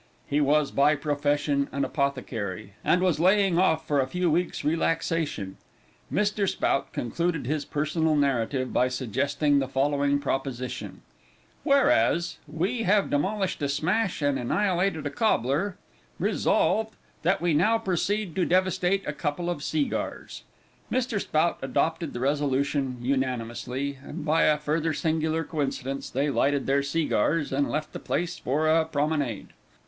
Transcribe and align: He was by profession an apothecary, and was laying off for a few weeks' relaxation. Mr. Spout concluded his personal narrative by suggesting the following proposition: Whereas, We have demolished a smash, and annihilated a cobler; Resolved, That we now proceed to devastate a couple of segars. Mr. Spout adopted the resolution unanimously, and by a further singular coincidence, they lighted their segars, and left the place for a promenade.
He 0.25 0.41
was 0.41 0.71
by 0.71 0.95
profession 0.95 1.69
an 1.71 1.85
apothecary, 1.85 2.73
and 2.83 3.03
was 3.03 3.19
laying 3.19 3.59
off 3.59 3.85
for 3.87 3.99
a 3.99 4.07
few 4.07 4.31
weeks' 4.31 4.63
relaxation. 4.63 5.57
Mr. 6.11 6.49
Spout 6.49 6.91
concluded 6.91 7.45
his 7.45 7.65
personal 7.65 8.15
narrative 8.15 8.73
by 8.73 8.87
suggesting 8.87 9.59
the 9.59 9.67
following 9.67 10.17
proposition: 10.17 11.03
Whereas, 11.61 12.37
We 12.47 12.81
have 12.81 13.11
demolished 13.11 13.61
a 13.61 13.69
smash, 13.69 14.23
and 14.23 14.39
annihilated 14.39 15.05
a 15.05 15.11
cobler; 15.11 15.77
Resolved, 16.17 16.95
That 17.21 17.39
we 17.39 17.53
now 17.53 17.77
proceed 17.77 18.35
to 18.37 18.43
devastate 18.45 19.05
a 19.07 19.13
couple 19.13 19.51
of 19.51 19.61
segars. 19.61 20.41
Mr. 20.91 21.21
Spout 21.21 21.59
adopted 21.61 22.13
the 22.13 22.19
resolution 22.21 22.97
unanimously, 23.03 23.99
and 24.03 24.25
by 24.25 24.45
a 24.45 24.57
further 24.57 24.93
singular 24.93 25.43
coincidence, 25.43 26.09
they 26.09 26.31
lighted 26.31 26.65
their 26.65 26.81
segars, 26.81 27.51
and 27.53 27.69
left 27.69 27.93
the 27.93 27.99
place 27.99 28.39
for 28.39 28.67
a 28.67 28.83
promenade. 28.85 29.49